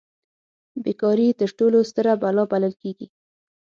[0.83, 3.07] بې کاري تر ټولو ستره بلا بلل کیږي.